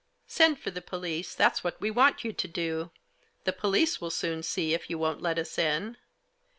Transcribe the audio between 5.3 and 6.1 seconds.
us in."